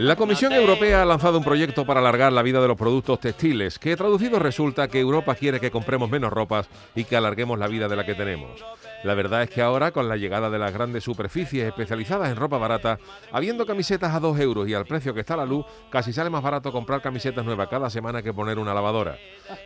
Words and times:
La 0.00 0.16
Comisión 0.16 0.54
Europea 0.54 1.02
ha 1.02 1.04
lanzado 1.04 1.36
un 1.36 1.44
proyecto 1.44 1.84
para 1.84 2.00
alargar 2.00 2.32
la 2.32 2.40
vida 2.40 2.58
de 2.62 2.68
los 2.68 2.78
productos 2.78 3.20
textiles, 3.20 3.78
que 3.78 3.94
traducido 3.96 4.38
resulta 4.38 4.88
que 4.88 4.98
Europa 4.98 5.34
quiere 5.34 5.60
que 5.60 5.70
compremos 5.70 6.08
menos 6.08 6.32
ropas 6.32 6.70
y 6.94 7.04
que 7.04 7.16
alarguemos 7.16 7.58
la 7.58 7.68
vida 7.68 7.86
de 7.86 7.96
la 7.96 8.06
que 8.06 8.14
tenemos. 8.14 8.64
La 9.02 9.14
verdad 9.14 9.42
es 9.42 9.50
que 9.50 9.62
ahora, 9.62 9.92
con 9.92 10.08
la 10.08 10.16
llegada 10.16 10.50
de 10.50 10.58
las 10.58 10.74
grandes 10.74 11.04
superficies 11.04 11.66
especializadas 11.66 12.28
en 12.28 12.36
ropa 12.36 12.58
barata, 12.58 12.98
habiendo 13.32 13.64
camisetas 13.64 14.14
a 14.14 14.20
2 14.20 14.38
euros 14.40 14.68
y 14.68 14.74
al 14.74 14.84
precio 14.84 15.14
que 15.14 15.20
está 15.20 15.36
la 15.36 15.46
luz, 15.46 15.64
casi 15.90 16.12
sale 16.12 16.28
más 16.28 16.42
barato 16.42 16.70
comprar 16.70 17.00
camisetas 17.00 17.42
nuevas 17.42 17.68
cada 17.68 17.88
semana 17.88 18.22
que 18.22 18.34
poner 18.34 18.58
una 18.58 18.74
lavadora. 18.74 19.16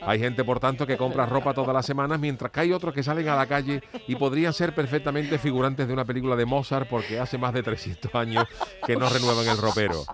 Hay 0.02 0.20
gente, 0.20 0.44
por 0.44 0.60
tanto, 0.60 0.86
que 0.86 0.96
compra 0.96 1.26
ropa 1.26 1.52
todas 1.52 1.74
las 1.74 1.84
semanas, 1.84 2.20
mientras 2.20 2.52
que 2.52 2.60
hay 2.60 2.72
otros 2.72 2.94
que 2.94 3.02
salen 3.02 3.28
a 3.28 3.34
la 3.34 3.46
calle 3.46 3.82
y 4.06 4.14
podrían 4.14 4.52
ser 4.52 4.72
perfectamente 4.72 5.36
figurantes 5.38 5.88
de 5.88 5.92
una 5.92 6.04
película 6.04 6.36
de 6.36 6.46
Mozart 6.46 6.88
porque 6.88 7.18
hace 7.18 7.36
más 7.36 7.52
de 7.52 7.64
300 7.64 8.14
años 8.14 8.44
que 8.86 8.94
no 8.94 9.08
renuevan 9.08 9.48
el 9.48 9.58
ropero. 9.58 10.04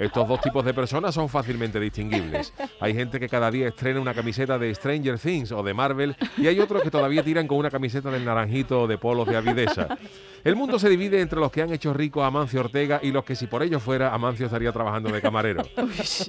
Estos 0.00 0.26
dos 0.26 0.40
tipos 0.40 0.64
de 0.64 0.74
personas 0.74 1.14
son 1.14 1.28
fácilmente 1.28 1.78
distinguibles. 1.78 2.52
Hay 2.80 2.92
gente 2.92 3.20
que 3.20 3.28
cada 3.28 3.52
día 3.52 3.68
estrena 3.68 4.00
una 4.00 4.14
camiseta 4.14 4.58
de 4.58 4.74
Stranger 4.74 5.18
Things 5.18 5.52
o 5.52 5.62
de 5.62 5.74
Marvel 5.74 6.16
y 6.36 6.48
hay 6.48 6.58
otros 6.58 6.82
que 6.82 6.90
todavía 6.90 7.22
tiran 7.22 7.46
con 7.46 7.58
una 7.58 7.70
camiseta 7.70 8.10
del 8.10 8.24
naranjito 8.24 8.63
de 8.64 8.98
polos 8.98 9.28
de 9.28 9.36
Avidesa. 9.36 9.98
El 10.44 10.56
mundo 10.56 10.78
se 10.78 10.90
divide 10.90 11.22
entre 11.22 11.40
los 11.40 11.50
que 11.50 11.62
han 11.62 11.72
hecho 11.72 11.94
rico 11.94 12.22
a 12.22 12.26
Amancio 12.26 12.60
Ortega 12.60 13.00
y 13.02 13.12
los 13.12 13.24
que 13.24 13.34
si 13.34 13.46
por 13.46 13.62
ello 13.62 13.80
fuera, 13.80 14.12
Amancio 14.12 14.44
estaría 14.44 14.70
trabajando 14.72 15.10
de 15.10 15.22
camarero. 15.22 15.62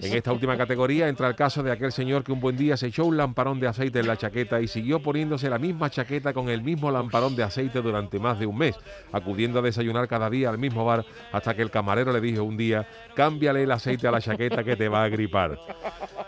En 0.02 0.14
esta 0.14 0.32
última 0.32 0.56
categoría 0.56 1.10
entra 1.10 1.28
el 1.28 1.36
caso 1.36 1.62
de 1.62 1.72
aquel 1.72 1.92
señor 1.92 2.24
que 2.24 2.32
un 2.32 2.40
buen 2.40 2.56
día 2.56 2.78
se 2.78 2.88
echó 2.88 3.04
un 3.06 3.18
lamparón 3.18 3.60
de 3.60 3.68
aceite 3.68 4.00
en 4.00 4.08
la 4.08 4.16
chaqueta 4.16 4.62
y 4.62 4.70
siguió 4.70 5.02
poniéndose 5.02 5.50
la 5.50 5.60
misma 5.60 5.90
chaqueta 5.90 6.32
con 6.32 6.48
el 6.48 6.62
mismo 6.62 6.92
lamparón 6.92 7.36
de 7.36 7.44
aceite 7.44 7.82
durante 7.82 8.18
más 8.18 8.40
de 8.40 8.46
un 8.46 8.58
mes, 8.58 8.76
acudiendo 9.12 9.60
a 9.60 9.62
desayunar 9.62 10.08
cada 10.08 10.30
día 10.30 10.50
al 10.50 10.58
mismo 10.58 10.86
bar 10.86 11.06
hasta 11.34 11.54
que 11.54 11.62
el 11.62 11.70
camarero 11.70 12.14
le 12.14 12.22
dijo 12.22 12.44
un 12.44 12.56
día, 12.56 12.88
cámbiale 13.16 13.64
el 13.64 13.72
aceite 13.72 14.08
a 14.08 14.12
la 14.12 14.22
chaqueta 14.22 14.64
que 14.64 14.78
te 14.78 14.88
va 14.88 15.04
a 15.04 15.10
gripar. 15.10 15.60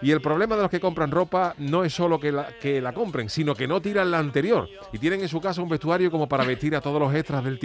Y 0.02 0.12
el 0.12 0.22
problema 0.22 0.56
de 0.56 0.64
los 0.64 0.72
que 0.72 0.80
compran 0.80 1.10
ropa 1.10 1.56
no 1.58 1.84
es 1.84 1.94
solo 1.94 2.20
que 2.20 2.32
la, 2.32 2.50
que 2.60 2.82
la 2.82 2.94
compren, 2.94 3.30
sino 3.30 3.56
que 3.56 3.68
no 3.68 3.82
tiran 3.82 4.12
la 4.12 4.20
anterior 4.20 4.68
y 4.92 5.00
tienen 5.00 5.22
en 5.22 5.30
su 5.30 5.40
casa 5.40 5.62
un 5.62 5.70
vestuario 5.70 6.12
como 6.12 6.28
para 6.28 6.44
vestir 6.44 6.76
a 6.76 6.82
todos 6.82 7.00
los 7.00 7.14
extras 7.14 7.44
del 7.44 7.60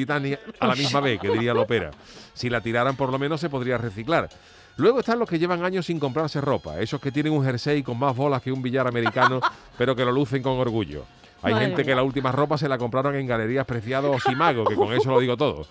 A 0.60 0.66
la 0.66 0.74
misma 0.74 1.00
vez, 1.00 1.20
que 1.20 1.30
diría 1.30 1.55
Lopera. 1.55 1.91
Si 2.34 2.48
la 2.50 2.60
tiraran 2.60 2.96
por 2.96 3.10
lo 3.10 3.18
menos 3.18 3.41
se 3.41 3.48
podría 3.50 3.78
reciclar. 3.78 4.28
Luego 4.77 5.00
están 5.00 5.18
los 5.18 5.28
que 5.28 5.38
llevan 5.38 5.64
años 5.64 5.86
sin 5.86 6.00
comprarse 6.00 6.41
ropa, 6.41 6.80
esos 6.80 7.00
que 7.00 7.12
tienen 7.12 7.32
un 7.32 7.44
jersey 7.44 7.82
con 7.82 7.98
más 7.98 8.16
bolas 8.16 8.40
que 8.40 8.50
un 8.50 8.62
billar 8.62 8.86
americano, 8.86 9.40
pero 9.78 9.94
que 9.94 10.05
lo 10.05 10.12
lucen 10.12 10.42
con 10.42 10.58
orgullo. 10.58 11.05
Hay 11.42 11.55
gente 11.55 11.84
que 11.84 11.94
la 11.94 12.02
última 12.02 12.33
ropa 12.33 12.56
se 12.56 12.68
la 12.68 12.78
compraron 12.78 13.16
en 13.16 13.27
galerías 13.27 13.66
preciados 13.66 14.16
o 14.16 14.20
Simago, 14.20 14.64
que 14.64 14.77
con 14.77 14.92
eso 14.92 15.10
lo 15.10 15.20
digo 15.20 15.36
todo. 15.36 15.67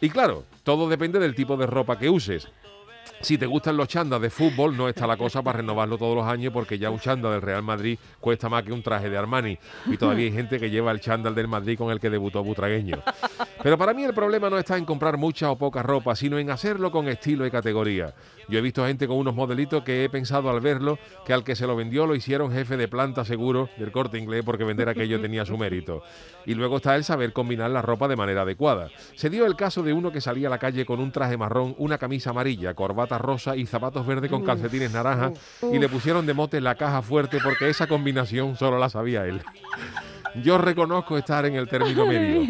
Y 0.00 0.10
claro, 0.10 0.44
todo 0.62 0.88
depende 0.88 1.18
del 1.18 1.34
tipo 1.34 1.56
de 1.56 1.66
ropa 1.66 1.98
que 1.98 2.10
uses. 2.10 2.48
Si 3.22 3.38
te 3.38 3.46
gustan 3.46 3.76
los 3.76 3.88
chandas 3.88 4.20
de 4.20 4.30
fútbol, 4.30 4.76
no 4.76 4.88
está 4.88 5.06
la 5.06 5.16
cosa 5.16 5.42
para 5.42 5.58
renovarlo 5.58 5.96
todos 5.96 6.14
los 6.14 6.26
años 6.26 6.52
porque 6.52 6.78
ya 6.78 6.90
un 6.90 7.00
chándal 7.00 7.32
del 7.32 7.42
Real 7.42 7.62
Madrid 7.62 7.98
cuesta 8.20 8.48
más 8.48 8.62
que 8.62 8.72
un 8.72 8.82
traje 8.82 9.08
de 9.08 9.16
Armani. 9.16 9.58
Y 9.86 9.96
todavía 9.96 10.26
hay 10.26 10.32
gente 10.32 10.60
que 10.60 10.70
lleva 10.70 10.92
el 10.92 11.00
chándal 11.00 11.34
del 11.34 11.48
Madrid 11.48 11.78
con 11.78 11.90
el 11.90 11.98
que 11.98 12.10
debutó 12.10 12.44
Butragueño. 12.44 13.02
Pero 13.62 13.78
para 13.78 13.94
mí 13.94 14.04
el 14.04 14.12
problema 14.12 14.50
no 14.50 14.58
está 14.58 14.76
en 14.76 14.84
comprar 14.84 15.16
mucha 15.16 15.50
o 15.50 15.56
poca 15.56 15.82
ropa, 15.82 16.14
sino 16.14 16.38
en 16.38 16.50
hacerlo 16.50 16.90
con 16.90 17.08
estilo 17.08 17.46
y 17.46 17.50
categoría. 17.50 18.14
Yo 18.48 18.58
he 18.58 18.62
visto 18.62 18.86
gente 18.86 19.08
con 19.08 19.16
unos 19.16 19.34
modelitos 19.34 19.82
que 19.82 20.04
he 20.04 20.10
pensado 20.10 20.50
al 20.50 20.60
verlo 20.60 20.98
que 21.24 21.32
al 21.32 21.42
que 21.42 21.56
se 21.56 21.66
lo 21.66 21.74
vendió 21.74 22.06
lo 22.06 22.14
hicieron 22.14 22.52
jefe 22.52 22.76
de 22.76 22.86
planta 22.86 23.24
seguro 23.24 23.68
del 23.76 23.90
corte 23.90 24.18
inglés 24.18 24.42
porque 24.44 24.62
vender 24.62 24.88
aquello 24.88 25.20
tenía 25.20 25.44
su 25.44 25.56
mérito. 25.56 26.02
Y 26.44 26.54
luego 26.54 26.76
está 26.76 26.94
el 26.94 27.02
saber 27.02 27.32
combinar 27.32 27.70
la 27.70 27.82
ropa 27.82 28.06
de 28.08 28.16
manera 28.16 28.42
adecuada. 28.42 28.88
Se 29.14 29.30
dio 29.30 29.46
el 29.46 29.56
caso 29.56 29.82
de 29.82 29.92
uno 29.92 30.12
que 30.12 30.20
salía 30.20 30.48
a 30.48 30.50
la 30.50 30.58
calle 30.58 30.84
con 30.84 31.00
un 31.00 31.10
traje 31.10 31.36
marrón, 31.36 31.74
una 31.78 31.98
camisa 31.98 32.30
amarilla, 32.30 32.74
corbata 32.74 33.05
rosa 33.06 33.56
y 33.56 33.66
zapatos 33.66 34.06
verdes 34.06 34.30
con 34.30 34.44
calcetines 34.44 34.92
naranja 34.92 35.32
y 35.72 35.78
le 35.78 35.88
pusieron 35.88 36.26
de 36.26 36.34
mote 36.34 36.60
la 36.60 36.74
caja 36.74 37.02
fuerte 37.02 37.38
porque 37.42 37.68
esa 37.68 37.86
combinación 37.86 38.56
solo 38.56 38.78
la 38.78 38.88
sabía 38.88 39.26
él. 39.26 39.42
Yo 40.42 40.58
reconozco 40.58 41.16
estar 41.16 41.46
en 41.46 41.54
el 41.54 41.68
término 41.68 42.06
medio. 42.06 42.42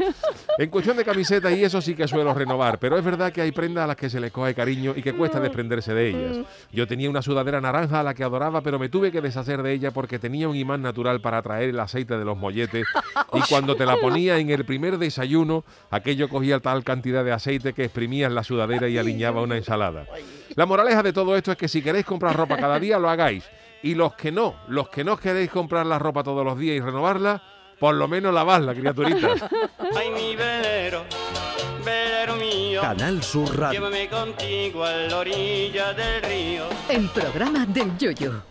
En 0.58 0.70
cuestión 0.70 0.96
de 0.96 1.04
camisetas 1.04 1.52
y 1.52 1.64
eso 1.64 1.82
sí 1.82 1.94
que 1.94 2.08
suelo 2.08 2.32
renovar, 2.32 2.78
pero 2.78 2.96
es 2.96 3.04
verdad 3.04 3.30
que 3.30 3.42
hay 3.42 3.52
prendas 3.52 3.84
a 3.84 3.86
las 3.88 3.96
que 3.96 4.08
se 4.08 4.18
les 4.20 4.32
coge 4.32 4.54
cariño 4.54 4.94
y 4.96 5.02
que 5.02 5.12
cuesta 5.12 5.38
desprenderse 5.38 5.92
de 5.92 6.08
ellas. 6.08 6.46
Yo 6.72 6.86
tenía 6.86 7.10
una 7.10 7.20
sudadera 7.20 7.60
naranja 7.60 8.00
a 8.00 8.02
la 8.02 8.14
que 8.14 8.24
adoraba, 8.24 8.62
pero 8.62 8.78
me 8.78 8.88
tuve 8.88 9.12
que 9.12 9.20
deshacer 9.20 9.62
de 9.62 9.72
ella 9.72 9.90
porque 9.90 10.18
tenía 10.18 10.48
un 10.48 10.56
imán 10.56 10.80
natural 10.80 11.20
para 11.20 11.38
atraer 11.38 11.68
el 11.68 11.80
aceite 11.80 12.16
de 12.16 12.24
los 12.24 12.38
molletes 12.38 12.86
y 13.34 13.40
cuando 13.50 13.76
te 13.76 13.84
la 13.84 13.98
ponía 13.98 14.38
en 14.38 14.48
el 14.48 14.64
primer 14.64 14.96
desayuno, 14.96 15.64
aquello 15.90 16.30
cogía 16.30 16.58
tal 16.60 16.84
cantidad 16.84 17.22
de 17.22 17.32
aceite 17.32 17.74
que 17.74 17.84
exprimías 17.84 18.32
la 18.32 18.42
sudadera 18.42 18.88
y 18.88 18.96
aliñaba 18.96 19.42
una 19.42 19.58
ensalada. 19.58 20.06
La 20.54 20.64
moraleja 20.64 21.02
de 21.02 21.12
todo 21.12 21.36
esto 21.36 21.52
es 21.52 21.58
que 21.58 21.68
si 21.68 21.82
queréis 21.82 22.06
comprar 22.06 22.34
ropa 22.34 22.56
cada 22.56 22.80
día, 22.80 22.98
lo 22.98 23.10
hagáis. 23.10 23.44
Y 23.82 23.94
los 23.94 24.14
que 24.14 24.32
no, 24.32 24.54
los 24.68 24.88
que 24.88 25.04
no 25.04 25.18
queréis 25.18 25.50
comprar 25.50 25.84
la 25.84 25.98
ropa 25.98 26.22
todos 26.22 26.44
los 26.44 26.58
días 26.58 26.76
y 26.76 26.80
renovarla, 26.80 27.42
por 27.78 27.94
lo 27.94 28.08
menos 28.08 28.32
lavadla, 28.32 28.74
criaturitas. 28.74 29.42
Ay, 29.96 30.10
mi 30.10 30.34
velero, 30.36 31.04
velero 31.84 32.36
mío, 32.36 32.80
Canal 32.80 33.22
Sur 33.22 33.56
Radio. 33.58 33.80
llévame 33.80 34.08
contigo 34.08 34.84
a 34.84 34.92
la 34.92 35.18
orilla 35.18 35.92
del 35.92 36.22
río. 36.22 36.64
El 36.88 37.08
programa 37.10 37.66
del 37.66 37.96
Yoyo. 37.98 38.42